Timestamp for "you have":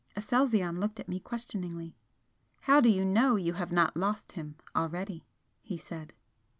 3.35-3.71